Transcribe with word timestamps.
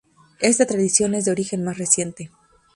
Esta 0.39 0.65
tradición 0.65 1.13
es 1.13 1.25
de 1.25 1.31
origen 1.31 1.63
más 1.63 1.77
reciente. 1.77 2.31